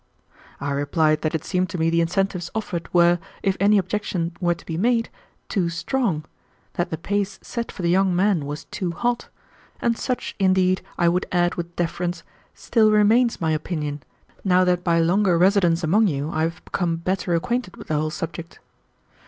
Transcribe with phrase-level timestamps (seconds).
[0.59, 4.55] I replied that it seemed to me the incentives offered were, if any objection were
[4.55, 5.09] to be made,
[5.47, 6.25] too strong;
[6.73, 9.29] that the pace set for the young men was too hot;
[9.79, 12.23] and such, indeed, I would add with deference,
[12.55, 14.01] still remains my opinion,
[14.43, 18.57] now that by longer residence among you I become better acquainted with the whole subject.